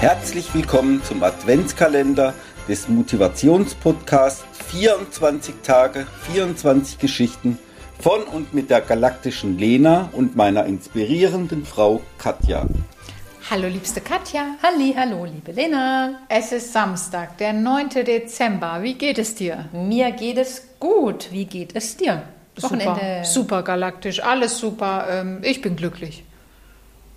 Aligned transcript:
Herzlich 0.00 0.54
willkommen 0.54 1.04
zum 1.04 1.22
Adventskalender 1.22 2.32
des 2.66 2.88
Motivationspodcasts 2.88 4.42
24 4.70 5.56
Tage, 5.62 6.06
24 6.22 6.98
Geschichten 6.98 7.58
von 7.98 8.22
und 8.22 8.54
mit 8.54 8.70
der 8.70 8.80
galaktischen 8.80 9.58
Lena 9.58 10.08
und 10.12 10.36
meiner 10.36 10.64
inspirierenden 10.64 11.66
Frau 11.66 12.00
Katja. 12.16 12.66
Hallo 13.50 13.68
liebste 13.68 14.00
Katja. 14.00 14.56
Halli, 14.62 14.94
hallo 14.96 15.26
liebe 15.26 15.52
Lena. 15.52 16.20
Es 16.30 16.50
ist 16.52 16.72
Samstag, 16.72 17.36
der 17.36 17.52
9. 17.52 17.90
Dezember. 18.06 18.82
Wie 18.82 18.94
geht 18.94 19.18
es 19.18 19.34
dir? 19.34 19.68
Mir 19.74 20.12
geht 20.12 20.38
es 20.38 20.66
gut. 20.80 21.30
Wie 21.30 21.44
geht 21.44 21.76
es 21.76 21.98
dir? 21.98 22.22
Super, 22.56 23.22
super 23.22 23.62
galaktisch, 23.62 24.22
alles 24.22 24.56
super. 24.56 25.06
Ähm, 25.10 25.40
ich 25.42 25.60
bin 25.60 25.76
glücklich. 25.76 26.24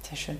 Sehr 0.01 0.17
schön. 0.17 0.37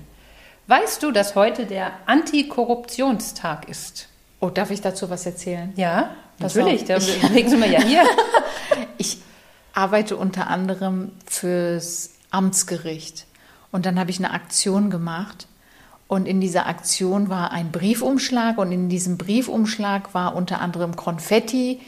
Weißt 0.66 1.02
du, 1.02 1.10
dass 1.10 1.34
heute 1.34 1.66
der 1.66 1.92
Antikorruptionstag 2.06 3.68
ist? 3.68 4.08
Oh, 4.40 4.48
darf 4.48 4.70
ich 4.70 4.80
dazu 4.80 5.10
was 5.10 5.26
erzählen? 5.26 5.72
Ja, 5.76 6.10
natürlich. 6.38 6.84
Deswegen 6.84 7.50
sind 7.50 7.60
wir 7.60 7.70
ja 7.70 7.82
hier. 7.82 8.02
ich 8.98 9.18
arbeite 9.74 10.16
unter 10.16 10.46
anderem 10.46 11.12
fürs 11.26 12.10
Amtsgericht. 12.30 13.26
Und 13.72 13.84
dann 13.84 13.98
habe 13.98 14.10
ich 14.10 14.18
eine 14.18 14.30
Aktion 14.30 14.88
gemacht. 14.88 15.48
Und 16.08 16.26
in 16.26 16.40
dieser 16.40 16.66
Aktion 16.66 17.28
war 17.28 17.52
ein 17.52 17.70
Briefumschlag. 17.70 18.56
Und 18.56 18.72
in 18.72 18.88
diesem 18.88 19.18
Briefumschlag 19.18 20.14
war 20.14 20.34
unter 20.34 20.62
anderem 20.62 20.96
Konfetti, 20.96 21.82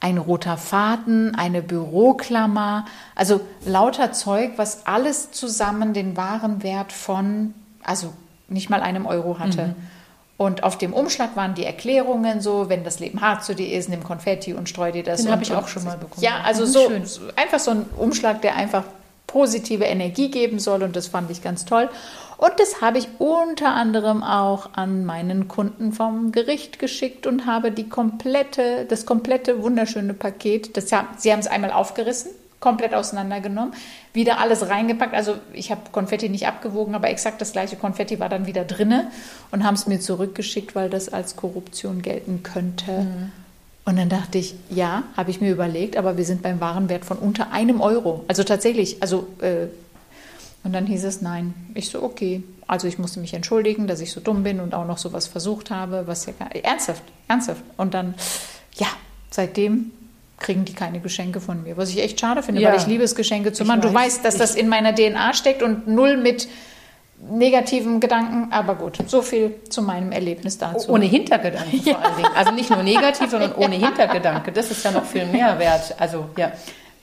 ein 0.00 0.16
roter 0.16 0.56
Faden, 0.56 1.34
eine 1.34 1.60
Büroklammer. 1.60 2.86
Also 3.14 3.42
lauter 3.66 4.12
Zeug, 4.12 4.52
was 4.56 4.86
alles 4.86 5.32
zusammen 5.32 5.92
den 5.92 6.16
wahren 6.16 6.62
Wert 6.62 6.92
von, 6.92 7.54
also 7.84 8.12
nicht 8.48 8.70
mal 8.70 8.80
einem 8.80 9.06
Euro 9.06 9.38
hatte. 9.38 9.68
Mhm. 9.68 9.74
Und 10.38 10.64
auf 10.64 10.76
dem 10.76 10.92
Umschlag 10.92 11.36
waren 11.36 11.54
die 11.54 11.64
Erklärungen 11.64 12.40
so, 12.40 12.68
wenn 12.68 12.82
das 12.84 12.98
Leben 12.98 13.20
hart 13.20 13.44
zu 13.44 13.54
dir 13.54 13.70
ist, 13.72 13.88
nimm 13.88 14.02
Konfetti 14.02 14.54
und 14.54 14.68
streu 14.68 14.90
dir 14.90 15.04
das. 15.04 15.22
Den 15.22 15.30
habe 15.30 15.42
ich 15.42 15.52
auch 15.52 15.68
schon 15.68 15.84
mal 15.84 15.96
bekommen. 15.96 16.22
Ja, 16.22 16.40
also 16.44 16.66
so, 16.66 16.88
so 17.04 17.20
einfach 17.36 17.60
so 17.60 17.70
ein 17.70 17.84
Umschlag, 17.96 18.42
der 18.42 18.56
einfach 18.56 18.84
positive 19.26 19.84
Energie 19.84 20.30
geben 20.30 20.58
soll 20.58 20.82
und 20.82 20.96
das 20.96 21.08
fand 21.08 21.30
ich 21.30 21.42
ganz 21.42 21.64
toll. 21.64 21.88
Und 22.38 22.52
das 22.58 22.80
habe 22.80 22.98
ich 22.98 23.06
unter 23.20 23.68
anderem 23.68 24.24
auch 24.24 24.70
an 24.72 25.04
meinen 25.04 25.46
Kunden 25.46 25.92
vom 25.92 26.32
Gericht 26.32 26.80
geschickt 26.80 27.28
und 27.28 27.46
habe 27.46 27.70
die 27.70 27.88
komplette, 27.88 28.84
das 28.84 29.06
komplette 29.06 29.62
wunderschöne 29.62 30.12
Paket, 30.12 30.76
das, 30.76 30.88
sie 31.18 31.32
haben 31.32 31.38
es 31.38 31.46
einmal 31.46 31.70
aufgerissen, 31.70 32.32
komplett 32.62 32.94
auseinandergenommen, 32.94 33.74
wieder 34.14 34.38
alles 34.38 34.70
reingepackt. 34.70 35.12
Also 35.12 35.34
ich 35.52 35.70
habe 35.70 35.82
Konfetti 35.92 36.30
nicht 36.30 36.46
abgewogen, 36.46 36.94
aber 36.94 37.10
exakt 37.10 37.42
das 37.42 37.52
gleiche 37.52 37.76
Konfetti 37.76 38.18
war 38.18 38.30
dann 38.30 38.46
wieder 38.46 38.64
drinne 38.64 39.10
und 39.50 39.64
haben 39.64 39.74
es 39.74 39.86
mir 39.86 40.00
zurückgeschickt, 40.00 40.74
weil 40.74 40.88
das 40.88 41.10
als 41.10 41.36
Korruption 41.36 42.00
gelten 42.00 42.42
könnte. 42.42 43.02
Mhm. 43.02 43.32
Und 43.84 43.98
dann 43.98 44.08
dachte 44.08 44.38
ich, 44.38 44.54
ja, 44.70 45.02
habe 45.16 45.30
ich 45.30 45.40
mir 45.40 45.50
überlegt, 45.50 45.96
aber 45.96 46.16
wir 46.16 46.24
sind 46.24 46.40
beim 46.40 46.60
Warenwert 46.60 47.04
von 47.04 47.18
unter 47.18 47.50
einem 47.50 47.80
Euro. 47.80 48.24
Also 48.28 48.44
tatsächlich, 48.44 49.02
also 49.02 49.26
äh, 49.40 49.66
und 50.64 50.72
dann 50.72 50.86
hieß 50.86 51.04
es 51.04 51.20
nein. 51.20 51.54
Ich 51.74 51.90
so, 51.90 52.02
okay. 52.02 52.44
Also 52.68 52.86
ich 52.86 52.98
musste 52.98 53.18
mich 53.18 53.34
entschuldigen, 53.34 53.88
dass 53.88 54.00
ich 54.00 54.12
so 54.12 54.20
dumm 54.20 54.44
bin 54.44 54.60
und 54.60 54.74
auch 54.74 54.86
noch 54.86 54.98
sowas 54.98 55.26
versucht 55.26 55.70
habe, 55.70 56.06
was 56.06 56.26
ja 56.26 56.32
gar, 56.38 56.54
ernsthaft, 56.54 57.02
ernsthaft. 57.26 57.62
Und 57.76 57.92
dann, 57.92 58.14
ja, 58.76 58.86
seitdem 59.30 59.90
kriegen 60.42 60.64
die 60.64 60.74
keine 60.74 61.00
Geschenke 61.00 61.40
von 61.40 61.62
mir. 61.62 61.76
Was 61.76 61.90
ich 61.90 62.02
echt 62.02 62.20
schade 62.20 62.42
finde, 62.42 62.60
ja. 62.60 62.70
weil 62.70 62.78
ich 62.78 62.86
liebe 62.86 63.04
es, 63.04 63.14
Geschenke 63.14 63.52
zu 63.52 63.64
machen. 63.64 63.80
Du 63.80 63.92
weißt, 63.92 64.24
dass 64.24 64.36
das 64.36 64.54
in 64.54 64.68
meiner 64.68 64.94
DNA 64.94 65.32
steckt 65.34 65.62
und 65.62 65.86
null 65.88 66.16
mit 66.16 66.48
negativen 67.30 68.00
Gedanken. 68.00 68.52
Aber 68.52 68.74
gut, 68.74 68.98
so 69.06 69.22
viel 69.22 69.54
zu 69.68 69.82
meinem 69.82 70.12
Erlebnis 70.12 70.58
dazu. 70.58 70.90
Ohne 70.90 71.04
Hintergedanken 71.06 71.80
ja. 71.84 71.94
vor 71.94 72.04
allen 72.04 72.16
Dingen. 72.16 72.30
Also 72.34 72.52
nicht 72.52 72.70
nur 72.70 72.82
negativ, 72.82 73.30
sondern 73.30 73.54
ohne 73.56 73.76
Hintergedanke. 73.76 74.52
Das 74.52 74.70
ist 74.70 74.84
ja 74.84 74.90
noch 74.90 75.04
viel 75.04 75.26
mehr 75.26 75.58
wert. 75.58 75.94
Also, 75.98 76.26
ja. 76.36 76.52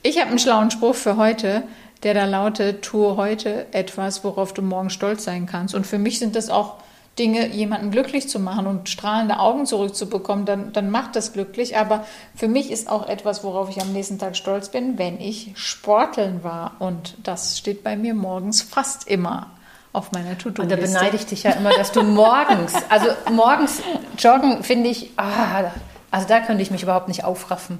Ich 0.03 0.19
habe 0.19 0.29
einen 0.29 0.39
schlauen 0.39 0.71
Spruch 0.71 0.95
für 0.95 1.17
heute, 1.17 1.63
der 2.03 2.13
da 2.13 2.25
lautet, 2.25 2.83
tue 2.83 3.17
heute 3.17 3.66
etwas, 3.71 4.23
worauf 4.23 4.53
du 4.53 4.61
morgen 4.61 4.89
stolz 4.89 5.23
sein 5.23 5.45
kannst. 5.45 5.75
Und 5.75 5.85
für 5.85 5.97
mich 5.97 6.19
sind 6.19 6.35
das 6.35 6.50
auch 6.50 6.75
Dinge, 7.19 7.47
jemanden 7.47 7.91
glücklich 7.91 8.30
zu 8.30 8.40
machen 8.40 8.66
und 8.66 8.90
strahlende 8.90 9.40
Augen 9.40 9.66
zurückzubekommen, 9.66 10.46
dann, 10.46 10.72
dann 10.74 10.90
macht 10.90 11.16
das 11.16 11.34
glücklich. 11.34 11.78
Aber 11.78 12.06
für 12.34 12.47
mich 12.47 12.72
ist 12.72 12.90
auch 12.90 13.07
etwas, 13.07 13.44
worauf 13.44 13.69
ich 13.69 13.81
am 13.81 13.91
nächsten 13.91 14.18
Tag 14.18 14.38
stolz 14.38 14.69
bin, 14.69 14.97
wenn 14.97 15.19
ich 15.19 15.52
sporteln 15.56 16.44
war. 16.44 16.78
Und 16.80 17.18
das 17.24 17.57
steht 17.57 17.84
bei 17.84 17.97
mir 17.97 18.13
morgens 18.13 18.62
fast 18.62 19.07
immer 19.07 19.47
auf 19.91 20.12
meiner 20.12 20.38
To-Do-Liste. 20.38 20.62
Und 20.62 20.72
da 20.72 20.75
beneide 21.00 21.16
ich 21.18 21.25
dich 21.25 21.44
ja 21.44 21.52
immer, 21.52 21.72
dass 21.72 21.91
du 21.91 22.03
morgens, 22.03 22.74
also 22.90 23.07
morgens 23.31 23.81
joggen, 24.18 24.63
finde 24.63 24.90
ich, 24.90 25.12
ah, 25.18 25.72
also 26.12 26.28
da 26.28 26.40
könnte 26.40 26.63
ich 26.63 26.72
mich 26.72 26.84
überhaupt 26.84 27.07
nicht 27.07 27.25
aufraffen. 27.25 27.80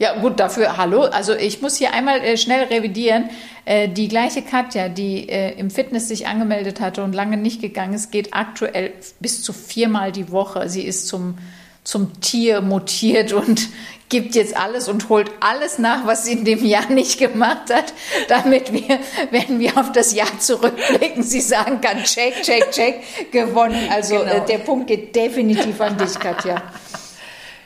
Ja, 0.00 0.18
gut, 0.18 0.40
dafür, 0.40 0.78
hallo. 0.78 1.02
Also 1.02 1.34
ich 1.34 1.60
muss 1.60 1.76
hier 1.76 1.92
einmal 1.92 2.22
äh, 2.22 2.38
schnell 2.38 2.64
revidieren. 2.64 3.28
Äh, 3.66 3.86
die 3.86 4.08
gleiche 4.08 4.40
Katja, 4.40 4.88
die 4.88 5.28
äh, 5.28 5.52
im 5.58 5.70
Fitness 5.70 6.08
sich 6.08 6.26
angemeldet 6.26 6.80
hatte 6.80 7.04
und 7.04 7.14
lange 7.14 7.36
nicht 7.36 7.60
gegangen 7.60 7.92
ist, 7.92 8.10
geht 8.10 8.32
aktuell 8.32 8.94
bis 9.20 9.42
zu 9.42 9.52
viermal 9.52 10.10
die 10.10 10.32
Woche. 10.32 10.70
Sie 10.70 10.86
ist 10.86 11.06
zum, 11.06 11.36
zum 11.84 12.18
Tier 12.22 12.62
mutiert 12.62 13.34
und 13.34 13.68
gibt 14.08 14.36
jetzt 14.36 14.56
alles 14.56 14.88
und 14.88 15.10
holt 15.10 15.30
alles 15.40 15.78
nach, 15.78 16.06
was 16.06 16.24
sie 16.24 16.32
in 16.32 16.46
dem 16.46 16.64
Jahr 16.64 16.90
nicht 16.90 17.18
gemacht 17.18 17.70
hat, 17.70 17.92
damit 18.28 18.72
wir, 18.72 19.00
wenn 19.30 19.60
wir 19.60 19.76
auf 19.76 19.92
das 19.92 20.14
Jahr 20.14 20.38
zurückblicken, 20.38 21.22
sie 21.22 21.42
sagen 21.42 21.82
kann, 21.82 22.04
check, 22.04 22.40
check, 22.40 22.70
check, 22.70 23.30
gewonnen. 23.32 23.90
Also 23.90 24.14
genau. 24.14 24.32
äh, 24.32 24.46
der 24.46 24.58
Punkt 24.60 24.86
geht 24.86 25.14
definitiv 25.14 25.78
an 25.82 25.98
dich, 25.98 26.18
Katja. 26.18 26.62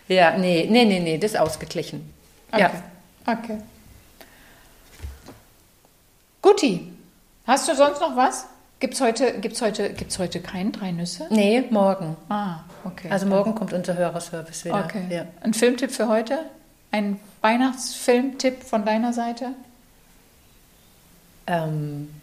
Ja, 0.06 0.36
nee, 0.36 0.66
nee, 0.68 0.84
nee, 0.84 1.00
nee, 1.00 1.16
das 1.16 1.30
ist 1.30 1.40
ausgeglichen. 1.40 2.12
Okay. 2.54 2.70
Ja. 3.26 3.32
Okay. 3.32 3.58
Guti, 6.42 6.92
hast 7.46 7.68
du 7.68 7.74
sonst 7.74 8.00
noch 8.00 8.16
was? 8.16 8.46
Gibt 8.80 8.94
es 8.94 9.00
heute, 9.00 9.40
gibt's 9.40 9.62
heute, 9.62 9.94
gibt's 9.94 10.18
heute 10.18 10.40
keinen 10.40 10.72
drei 10.72 10.92
Nüsse? 10.92 11.26
Nee, 11.30 11.64
morgen. 11.70 12.16
Ah, 12.28 12.60
okay. 12.84 13.08
Also 13.10 13.26
morgen 13.26 13.54
kommt 13.54 13.72
unser 13.72 13.94
Hörerservice 13.96 14.66
wieder. 14.66 14.84
Okay. 14.84 15.06
Ja. 15.08 15.26
Ein 15.40 15.54
Filmtipp 15.54 15.90
für 15.90 16.08
heute? 16.08 16.38
Ein 16.90 17.18
Weihnachtsfilmtipp 17.40 18.62
von 18.62 18.84
deiner 18.84 19.12
Seite? 19.12 19.54
Ähm 21.46 22.14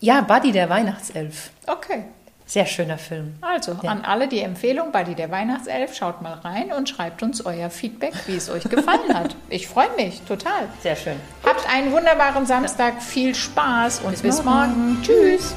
ja, 0.00 0.20
Buddy 0.20 0.52
der 0.52 0.68
Weihnachtself. 0.68 1.50
Okay. 1.66 2.04
Sehr 2.48 2.66
schöner 2.66 2.96
Film. 2.96 3.34
Also 3.40 3.76
ja. 3.82 3.90
an 3.90 4.04
alle 4.04 4.28
die 4.28 4.40
Empfehlung, 4.40 4.92
Buddy 4.92 5.16
der 5.16 5.32
Weihnachtself, 5.32 5.96
schaut 5.96 6.22
mal 6.22 6.34
rein 6.34 6.72
und 6.72 6.88
schreibt 6.88 7.24
uns 7.24 7.44
euer 7.44 7.70
Feedback, 7.70 8.14
wie 8.26 8.36
es 8.36 8.48
euch 8.48 8.64
gefallen 8.64 9.12
hat. 9.12 9.34
Ich 9.48 9.68
freue 9.68 9.88
mich 9.96 10.22
total. 10.22 10.68
Sehr 10.82 10.96
schön. 10.96 11.16
Habt 11.44 11.68
einen 11.72 11.92
wunderbaren 11.92 12.46
Samstag, 12.46 13.00
viel 13.00 13.34
Spaß 13.34 14.00
und 14.00 14.10
bis, 14.10 14.22
bis 14.22 14.44
morgen. 14.44 14.94
morgen. 14.94 15.02
Tschüss. 15.02 15.54